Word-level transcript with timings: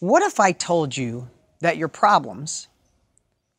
What 0.00 0.22
if 0.22 0.38
I 0.38 0.52
told 0.52 0.96
you 0.96 1.28
that 1.58 1.76
your 1.76 1.88
problems 1.88 2.68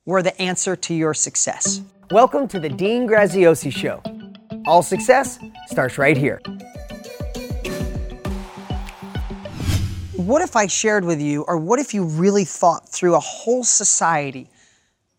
were 0.06 0.24
the 0.24 0.42
answer 0.42 0.74
to 0.74 0.94
your 0.94 1.14
success? 1.14 1.82
Welcome 2.12 2.48
to 2.48 2.62
the 2.62 2.70
Dean 2.70 3.10
Graziosi 3.10 3.70
Show. 3.74 4.02
All 4.66 4.82
success 4.82 5.38
starts 5.68 5.98
right 5.98 6.16
here. 6.16 6.40
What 10.16 10.42
if 10.42 10.56
I 10.56 10.68
shared 10.68 11.04
with 11.04 11.20
you, 11.20 11.42
or 11.42 11.58
what 11.58 11.78
if 11.78 11.94
you 11.94 12.06
really 12.06 12.46
thought 12.46 12.88
through 12.88 13.16
a 13.16 13.20
whole 13.20 13.66
society 13.66 14.50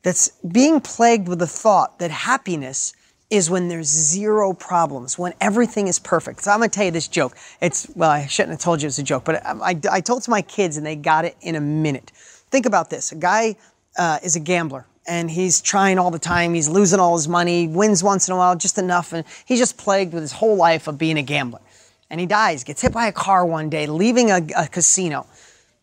that's 0.01 0.31
being 0.51 0.81
plagued 0.81 1.29
with 1.29 1.41
the 1.41 1.47
thought 1.47 1.99
that 1.99 2.11
happiness 2.11 2.95
is 3.31 3.49
when 3.49 3.69
there's 3.69 3.87
zero 3.87 4.53
problems, 4.53 5.19
when 5.19 5.33
everything 5.41 5.87
is 5.87 5.99
perfect. 5.99 6.43
So 6.43 6.51
I'm 6.51 6.59
gonna 6.59 6.69
tell 6.69 6.85
you 6.85 6.91
this 6.91 7.09
joke. 7.09 7.37
It's, 7.61 7.89
well, 7.95 8.11
I 8.11 8.27
shouldn't 8.27 8.53
have 8.53 8.61
told 8.61 8.83
you 8.83 8.87
it 8.87 8.89
was 8.89 8.99
a 8.99 9.05
joke, 9.05 9.25
but 9.25 9.47
I, 9.47 9.71
I, 9.71 9.81
I 9.91 10.01
told 10.01 10.23
it 10.23 10.25
to 10.25 10.31
my 10.31 10.43
kids 10.43 10.77
and 10.77 10.85
they 10.85 10.97
got 10.97 11.25
it 11.25 11.37
in 11.41 11.55
a 11.55 11.61
minute. 11.61 12.11
Think 12.51 12.67
about 12.67 12.91
this 12.91 13.13
a 13.13 13.17
guy 13.17 13.57
uh, 13.97 14.19
is 14.23 14.35
a 14.37 14.41
gambler 14.41 14.87
and 15.07 15.31
he's 15.31 15.61
trying 15.61 15.99
all 15.99 16.11
the 16.11 16.19
time. 16.19 16.55
He's 16.55 16.69
losing 16.69 17.01
all 17.01 17.17
his 17.17 17.29
money, 17.29 17.67
wins 17.67 18.03
once 18.03 18.29
in 18.29 18.35
a 18.35 18.37
while, 18.37 18.55
just 18.57 18.79
enough. 18.79 19.13
And 19.13 19.25
he's 19.45 19.59
just 19.59 19.77
plagued 19.77 20.13
with 20.13 20.23
his 20.23 20.33
whole 20.33 20.57
life 20.57 20.87
of 20.87 20.99
being 20.99 21.19
a 21.19 21.23
gambler. 21.23 21.61
And 22.11 22.21
he 22.21 22.27
dies, 22.27 22.65
gets 22.65 22.83
hit 22.83 22.93
by 22.93 23.07
a 23.07 23.13
car 23.13 23.47
one 23.47 23.71
day, 23.71 23.87
leaving 23.87 24.31
a, 24.31 24.41
a 24.57 24.69
casino. 24.69 25.27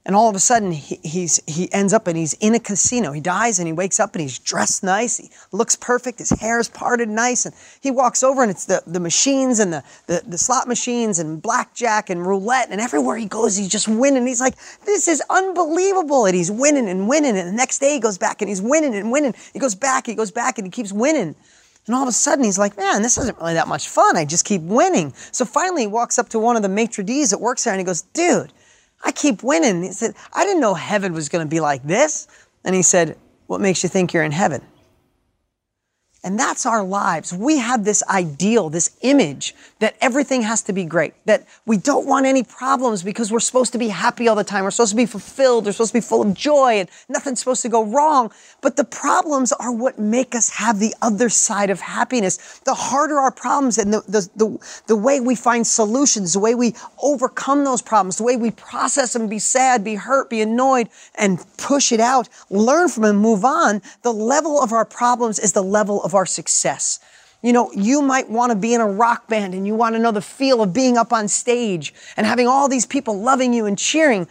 And 0.07 0.15
all 0.15 0.29
of 0.29 0.35
a 0.37 0.39
sudden, 0.39 0.71
he, 0.71 1.01
he's, 1.03 1.41
he 1.45 1.71
ends 1.73 1.91
up 1.91 2.07
and 2.07 2.17
he's 2.17 2.31
in 2.35 2.55
a 2.55 2.61
casino. 2.61 3.11
He 3.11 3.19
dies 3.19 3.59
and 3.59 3.67
he 3.67 3.73
wakes 3.73 3.99
up 3.99 4.15
and 4.15 4.21
he's 4.21 4.39
dressed 4.39 4.81
nice. 4.81 5.17
He 5.17 5.29
looks 5.51 5.75
perfect. 5.75 6.19
His 6.19 6.29
hair 6.29 6.61
is 6.61 6.69
parted 6.69 7.09
nice. 7.09 7.45
And 7.45 7.53
he 7.81 7.91
walks 7.91 8.23
over 8.23 8.41
and 8.41 8.49
it's 8.49 8.63
the, 8.63 8.81
the 8.87 9.01
machines 9.01 9.59
and 9.59 9.73
the, 9.73 9.83
the, 10.05 10.23
the 10.25 10.37
slot 10.37 10.65
machines 10.65 11.19
and 11.19 11.41
blackjack 11.41 12.09
and 12.09 12.25
roulette. 12.25 12.69
And 12.71 12.79
everywhere 12.79 13.17
he 13.17 13.25
goes, 13.25 13.57
he's 13.57 13.67
just 13.67 13.89
winning. 13.89 14.25
He's 14.25 14.39
like, 14.39 14.55
this 14.85 15.09
is 15.09 15.21
unbelievable. 15.29 16.25
And 16.25 16.33
he's 16.33 16.49
winning 16.49 16.87
and 16.87 17.09
winning. 17.09 17.37
And 17.37 17.49
the 17.49 17.51
next 17.51 17.79
day 17.79 17.95
he 17.95 17.99
goes 17.99 18.17
back 18.17 18.41
and 18.41 18.47
he's 18.47 18.61
winning 18.61 18.95
and 18.95 19.11
winning. 19.11 19.33
He 19.51 19.59
goes 19.59 19.75
back, 19.75 20.05
he 20.05 20.15
goes 20.15 20.31
back 20.31 20.57
and 20.57 20.65
he 20.65 20.71
keeps 20.71 20.93
winning. 20.93 21.35
And 21.85 21.95
all 21.95 22.03
of 22.03 22.07
a 22.07 22.13
sudden 22.13 22.45
he's 22.45 22.57
like, 22.57 22.77
man, 22.77 23.01
this 23.01 23.17
isn't 23.17 23.37
really 23.39 23.55
that 23.55 23.67
much 23.67 23.89
fun. 23.89 24.15
I 24.15 24.23
just 24.23 24.45
keep 24.45 24.61
winning. 24.61 25.11
So 25.33 25.43
finally 25.43 25.81
he 25.81 25.87
walks 25.87 26.17
up 26.17 26.29
to 26.29 26.39
one 26.39 26.55
of 26.55 26.61
the 26.61 26.69
maitre 26.69 27.03
d's 27.03 27.31
that 27.31 27.41
works 27.41 27.65
there 27.65 27.73
and 27.73 27.81
he 27.81 27.85
goes, 27.85 28.03
dude, 28.03 28.53
I 29.03 29.11
keep 29.11 29.43
winning. 29.43 29.83
He 29.83 29.91
said, 29.91 30.15
I 30.33 30.43
didn't 30.43 30.61
know 30.61 30.73
heaven 30.73 31.13
was 31.13 31.29
going 31.29 31.45
to 31.45 31.49
be 31.49 31.59
like 31.59 31.83
this. 31.83 32.27
And 32.63 32.75
he 32.75 32.81
said, 32.81 33.17
What 33.47 33.61
makes 33.61 33.83
you 33.83 33.89
think 33.89 34.13
you're 34.13 34.23
in 34.23 34.31
heaven? 34.31 34.61
And 36.27 36.37
that's 36.37 36.65
our 36.65 36.83
lives. 36.83 37.31
We 37.33 37.59
have 37.59 37.85
this 37.85 38.03
ideal, 38.09 38.69
this 38.69 38.97
image 38.99 39.55
that 39.79 39.95
everything 40.01 40.41
has 40.41 40.61
to 40.63 40.73
be 40.73 40.83
great, 40.83 41.13
that 41.25 41.47
we 41.65 41.77
don't 41.77 42.05
want 42.05 42.25
any 42.25 42.43
problems 42.43 43.01
because 43.01 43.31
we're 43.31 43.39
supposed 43.39 43.71
to 43.71 43.77
be 43.77 43.87
happy 43.87 44.27
all 44.27 44.35
the 44.35 44.43
time. 44.43 44.65
We're 44.65 44.71
supposed 44.71 44.91
to 44.91 44.97
be 44.97 45.05
fulfilled. 45.05 45.65
We're 45.65 45.71
supposed 45.71 45.93
to 45.93 45.97
be 45.99 46.01
full 46.01 46.23
of 46.23 46.33
joy 46.33 46.79
and 46.79 46.89
nothing's 47.07 47.39
supposed 47.39 47.61
to 47.61 47.69
go 47.69 47.85
wrong. 47.85 48.29
But 48.59 48.75
the 48.75 48.83
problems 48.83 49.53
are 49.53 49.71
what 49.71 49.99
make 49.99 50.35
us 50.35 50.49
have 50.49 50.79
the 50.79 50.93
other 51.01 51.29
side 51.29 51.69
of 51.69 51.79
happiness. 51.79 52.59
The 52.65 52.73
harder 52.73 53.19
our 53.19 53.31
problems 53.31 53.77
and 53.77 53.93
the, 53.93 54.01
the, 54.01 54.29
the, 54.35 54.81
the 54.87 54.95
way 54.97 55.21
we 55.21 55.33
find 55.33 55.65
solutions, 55.65 56.33
the 56.33 56.39
way 56.39 56.55
we 56.55 56.75
overcome 57.01 57.63
those 57.63 57.81
problems, 57.81 58.17
the 58.17 58.23
way 58.23 58.35
we 58.35 58.51
process 58.51 59.13
them, 59.13 59.29
be 59.29 59.39
sad, 59.39 59.81
be 59.81 59.95
hurt, 59.95 60.29
be 60.29 60.41
annoyed, 60.41 60.89
and 61.15 61.39
push 61.55 61.93
it 61.93 62.01
out, 62.01 62.27
learn 62.49 62.89
from 62.89 63.03
them, 63.03 63.15
move 63.15 63.45
on, 63.45 63.81
the 64.01 64.11
level 64.11 64.61
of 64.61 64.73
our 64.73 64.83
problems 64.83 65.39
is 65.39 65.53
the 65.53 65.63
level 65.63 66.03
of 66.03 66.13
our 66.17 66.25
success. 66.25 66.99
You 67.41 67.53
know, 67.53 67.71
you 67.71 68.01
might 68.01 68.29
want 68.29 68.51
to 68.51 68.57
be 68.57 68.73
in 68.73 68.81
a 68.81 68.87
rock 68.87 69.27
band 69.27 69.53
and 69.53 69.65
you 69.65 69.75
want 69.75 69.95
to 69.95 69.99
know 69.99 70.11
the 70.11 70.21
feel 70.21 70.61
of 70.61 70.73
being 70.73 70.97
up 70.97 71.13
on 71.13 71.27
stage 71.27 71.93
and 72.17 72.27
having 72.27 72.47
all 72.47 72.67
these 72.67 72.85
people 72.85 73.21
loving 73.21 73.53
you 73.53 73.65
and 73.65 73.77
cheering. 73.77 74.27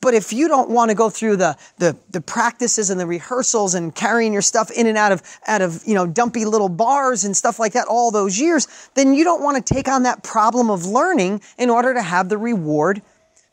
But 0.00 0.14
if 0.14 0.32
you 0.32 0.46
don't 0.46 0.70
want 0.70 0.90
to 0.90 0.94
go 0.94 1.10
through 1.10 1.36
the, 1.36 1.56
the, 1.78 1.96
the, 2.10 2.20
practices 2.20 2.90
and 2.90 3.00
the 3.00 3.06
rehearsals 3.06 3.74
and 3.74 3.94
carrying 3.94 4.32
your 4.32 4.42
stuff 4.42 4.70
in 4.70 4.86
and 4.86 4.96
out 4.96 5.10
of, 5.10 5.22
out 5.46 5.62
of, 5.62 5.82
you 5.84 5.94
know, 5.94 6.06
dumpy 6.06 6.44
little 6.44 6.68
bars 6.68 7.24
and 7.24 7.36
stuff 7.36 7.58
like 7.58 7.72
that 7.72 7.88
all 7.88 8.10
those 8.10 8.38
years, 8.38 8.68
then 8.94 9.14
you 9.14 9.24
don't 9.24 9.42
want 9.42 9.56
to 9.56 9.74
take 9.74 9.88
on 9.88 10.04
that 10.04 10.22
problem 10.22 10.70
of 10.70 10.86
learning 10.86 11.40
in 11.58 11.70
order 11.70 11.94
to 11.94 12.02
have 12.02 12.28
the 12.28 12.38
reward 12.38 13.02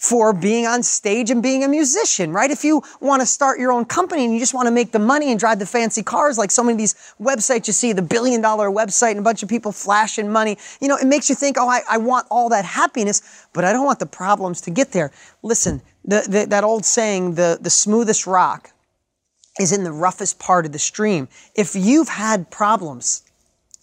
for 0.04 0.34
being 0.34 0.68
on 0.68 0.84
stage 0.84 1.32
and 1.32 1.42
being 1.42 1.64
a 1.64 1.68
musician, 1.70 2.34
right? 2.34 2.52
If 2.52 2.66
you 2.66 2.84
want 3.00 3.22
to 3.22 3.26
start 3.26 3.58
your 3.58 3.72
own 3.72 3.86
company 3.86 4.26
and 4.26 4.34
you 4.34 4.40
just 4.40 4.54
want 4.54 4.68
to 4.68 4.72
make 4.72 4.92
the 4.92 5.00
money 5.00 5.32
and 5.32 5.40
drive 5.40 5.60
the 5.60 5.66
fancy 5.66 6.04
cars, 6.04 6.38
like 6.38 6.52
so 6.52 6.62
many 6.62 6.74
of 6.74 6.78
these 6.78 6.94
websites 7.22 7.68
you 7.68 7.74
see, 7.74 7.94
the 7.94 8.02
billion 8.02 8.42
dollar 8.42 8.70
website 8.70 9.12
and 9.12 9.20
a 9.20 9.24
bunch 9.24 9.44
of 9.44 9.50
people 9.50 9.72
flashing 9.72 10.30
money, 10.30 10.58
you 10.82 10.90
know, 10.90 10.98
it 10.98 11.08
makes 11.08 11.30
you 11.30 11.36
think, 11.36 11.56
oh, 11.58 11.70
I, 11.70 11.84
I 11.90 12.00
want 12.00 12.28
all 12.30 12.50
that 12.50 12.66
happiness, 12.66 13.48
but 13.54 13.64
I 13.64 13.72
don't 13.72 13.86
want 13.86 14.00
the 14.00 14.06
problems 14.06 14.60
to 14.62 14.72
get 14.72 14.92
there. 14.92 15.10
Listen, 15.42 15.82
the, 16.04 16.26
the, 16.28 16.48
that 16.50 16.66
old 16.66 16.84
saying, 16.84 17.36
the, 17.36 17.58
the 17.62 17.70
smoothest 17.70 18.28
rock 18.28 18.72
is 19.58 19.72
in 19.72 19.86
the 19.86 19.92
roughest 19.94 20.38
part 20.38 20.66
of 20.66 20.74
the 20.74 20.80
stream. 20.80 21.30
If 21.56 21.78
you've 21.78 22.10
had 22.10 22.52
problems, 22.52 23.24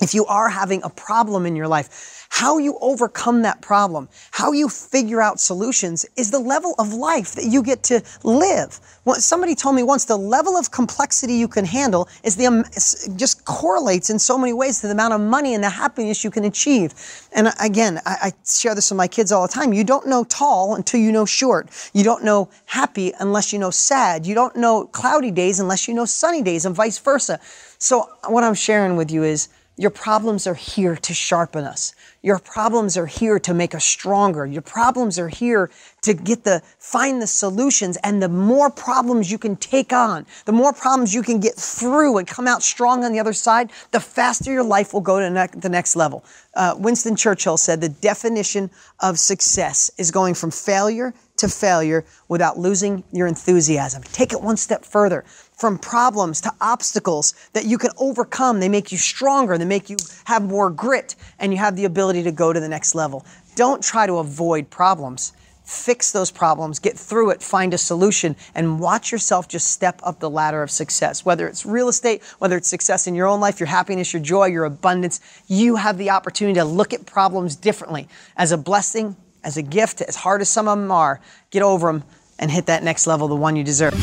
if 0.01 0.15
you 0.15 0.25
are 0.27 0.49
having 0.49 0.83
a 0.83 0.91
problem 0.91 1.47
in 1.47 1.57
your 1.57 1.69
life, 1.69 2.27
how 2.31 2.59
you 2.59 2.79
overcome 2.81 3.43
that 3.43 3.61
problem, 3.61 4.09
how 4.31 4.53
you 4.53 4.69
figure 4.69 5.21
out 5.21 5.41
solutions 5.41 6.07
is 6.17 6.31
the 6.31 6.39
level 6.39 6.75
of 6.79 6.95
life 6.95 7.35
that 7.35 7.45
you 7.45 7.63
get 7.63 7.83
to 7.83 8.03
live. 8.23 8.81
somebody 9.15 9.55
told 9.55 9.75
me 9.75 9.83
once 9.83 10.05
the 10.05 10.17
level 10.17 10.57
of 10.57 10.71
complexity 10.71 11.35
you 11.35 11.49
can 11.49 11.65
handle 11.65 12.09
is 12.23 12.37
the 12.37 13.15
just 13.17 13.45
correlates 13.45 14.11
in 14.11 14.19
so 14.19 14.39
many 14.39 14.53
ways 14.53 14.81
to 14.81 14.87
the 14.87 14.93
amount 14.93 15.13
of 15.13 15.21
money 15.21 15.55
and 15.55 15.63
the 15.63 15.69
happiness 15.69 16.23
you 16.23 16.31
can 16.31 16.45
achieve. 16.45 16.95
And 17.33 17.53
again, 17.61 18.01
I, 18.07 18.17
I 18.23 18.33
share 18.47 18.75
this 18.77 18.91
with 18.91 18.97
my 18.97 19.09
kids 19.09 19.33
all 19.33 19.47
the 19.47 19.53
time. 19.53 19.73
You 19.73 19.85
don't 19.85 20.07
know 20.07 20.25
tall 20.25 20.77
until 20.77 21.01
you 21.01 21.11
know 21.11 21.27
short. 21.27 21.69
You 21.93 22.05
don't 22.05 22.25
know 22.25 22.49
happy 22.67 23.13
unless 23.19 23.53
you 23.53 23.59
know 23.59 23.71
sad. 23.71 24.25
You 24.25 24.37
don't 24.37 24.55
know 24.55 24.87
cloudy 24.87 25.33
days 25.33 25.59
unless 25.59 25.89
you 25.89 25.95
know 25.95 26.05
sunny 26.05 26.43
days 26.43 26.65
and 26.65 26.77
vice 26.77 26.99
versa. 26.99 27.41
So 27.79 28.09
what 28.29 28.45
I'm 28.45 28.55
sharing 28.55 28.97
with 28.97 29.11
you 29.11 29.25
is 29.25 29.49
your 29.81 29.91
problems 29.91 30.47
are 30.47 30.55
here 30.55 30.95
to 30.95 31.15
sharpen 31.15 31.65
us. 31.65 31.95
Your 32.21 32.39
problems 32.39 32.99
are 32.99 33.07
here 33.07 33.39
to 33.39 33.55
make 33.55 33.75
us 33.75 33.83
stronger. 33.83 34.45
Your 34.45 34.61
problems 34.61 35.19
are 35.19 35.29
here 35.29 35.71
to 36.03 36.13
get 36.13 36.45
the, 36.45 36.61
find 36.79 37.23
the 37.23 37.27
solutions. 37.27 37.97
And 38.05 38.23
the 38.23 38.29
more 38.29 38.69
problems 38.69 39.33
you 39.33 39.39
can 39.39 39.57
take 39.57 39.91
on, 39.91 40.27
the 40.45 40.53
more 40.53 40.75
problems 40.75 41.15
you 41.15 41.23
can 41.23 41.41
get 41.41 41.55
through 41.55 42.19
and 42.19 42.29
come 42.29 42.47
out 42.47 42.63
strong 42.63 43.05
on 43.05 43.13
the 43.13 43.21
other 43.21 43.33
side, 43.33 43.71
the 43.91 44.01
faster 44.01 44.53
your 44.53 44.65
life 44.65 44.93
will 44.93 45.01
go 45.01 45.19
to 45.19 45.31
ne- 45.31 45.59
the 45.59 45.71
next 45.71 45.97
level. 45.97 46.27
Uh, 46.53 46.75
Winston 46.77 47.17
Churchill 47.17 47.57
said 47.57 47.81
the 47.81 47.89
definition 47.89 48.69
of 48.99 49.19
success 49.19 49.91
is 49.97 50.11
going 50.11 50.35
from 50.35 50.51
failure 50.51 51.15
to 51.41 51.49
failure 51.49 52.05
without 52.29 52.59
losing 52.59 53.03
your 53.13 53.27
enthusiasm. 53.27 54.03
Take 54.03 54.33
it 54.33 54.41
one 54.41 54.57
step 54.57 54.85
further 54.85 55.25
from 55.27 55.79
problems 55.79 56.41
to 56.43 56.53
obstacles 56.61 57.35
that 57.53 57.67
you 57.67 57.77
can 57.77 57.91
overcome. 57.99 58.61
They 58.61 58.69
make 58.69 58.93
you 58.93 58.99
stronger, 58.99 59.59
they 59.59 59.65
make 59.65 59.91
you 59.91 59.97
have 60.25 60.43
more 60.43 60.71
grit, 60.71 61.17
and 61.39 61.53
you 61.53 61.59
have 61.59 61.77
the 61.77 61.85
ability 61.85 62.23
to 62.25 62.33
go 62.33 62.53
to 62.53 62.61
the 62.61 62.69
next 62.69 62.95
level. 62.95 63.27
Don't 63.57 63.83
try 63.83 64.07
to 64.07 64.19
avoid 64.19 64.71
problems. 64.71 65.33
Fix 65.65 66.11
those 66.11 66.33
problems, 66.33 66.81
get 66.81 66.99
through 66.99 67.31
it, 67.31 67.43
find 67.43 67.73
a 67.73 67.79
solution, 67.79 68.35
and 68.57 68.81
watch 68.81 69.13
yourself 69.13 69.47
just 69.47 69.69
step 69.69 70.01
up 70.03 70.19
the 70.19 70.29
ladder 70.29 70.65
of 70.65 70.71
success. 70.71 71.25
Whether 71.25 71.47
it's 71.47 71.65
real 71.65 71.89
estate, 71.89 72.25
whether 72.39 72.57
it's 72.57 72.67
success 72.67 73.07
in 73.07 73.15
your 73.15 73.29
own 73.29 73.39
life, 73.39 73.61
your 73.61 73.69
happiness, 73.69 74.13
your 74.13 74.21
joy, 74.21 74.47
your 74.47 74.65
abundance, 74.65 75.21
you 75.47 75.77
have 75.77 75.97
the 75.97 76.11
opportunity 76.11 76.59
to 76.59 76.65
look 76.65 76.93
at 76.93 77.07
problems 77.07 77.55
differently 77.55 78.09
as 78.37 78.51
a 78.51 78.59
blessing, 78.59 79.15
as 79.45 79.57
a 79.57 79.63
gift, 79.63 80.03
as 80.03 80.17
hard 80.17 80.41
as 80.41 80.49
some 80.49 80.69
of 80.69 80.79
them 80.79 80.91
are. 80.91 81.21
Get 81.51 81.63
over 81.63 81.87
them 81.87 82.05
and 82.39 82.51
hit 82.51 82.67
that 82.67 82.83
next 82.83 83.07
level, 83.07 83.29
the 83.29 83.37
one 83.37 83.57
you 83.57 83.65
deserve. 83.65 83.95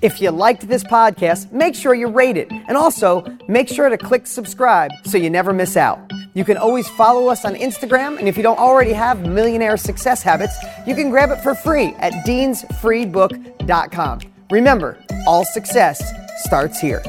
If 0.00 0.20
you 0.20 0.30
liked 0.30 0.68
this 0.68 0.84
podcast, 0.84 1.50
make 1.50 1.74
sure 1.74 1.92
you 1.92 2.06
rate 2.06 2.36
it. 2.36 2.50
And 2.50 2.76
also, 2.76 3.24
make 3.48 3.68
sure 3.68 3.88
to 3.88 3.98
click 3.98 4.28
subscribe 4.28 4.92
so 5.04 5.18
you 5.18 5.28
never 5.28 5.52
miss 5.52 5.76
out. 5.76 5.98
You 6.34 6.44
can 6.44 6.56
always 6.56 6.88
follow 6.88 7.28
us 7.28 7.44
on 7.44 7.56
Instagram, 7.56 8.18
and 8.18 8.28
if 8.28 8.36
you 8.36 8.44
don't 8.44 8.60
already 8.60 8.92
have 8.92 9.26
Millionaire 9.26 9.76
Success 9.76 10.22
Habits, 10.22 10.56
you 10.86 10.94
can 10.94 11.10
grab 11.10 11.30
it 11.30 11.40
for 11.42 11.54
free 11.54 11.94
at 11.98 12.12
deansfreebook.com. 12.24 14.20
Remember, 14.50 14.96
all 15.26 15.44
success 15.44 16.00
starts 16.44 16.78
here. 16.80 17.02